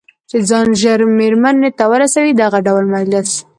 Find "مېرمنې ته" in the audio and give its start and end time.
1.17-1.83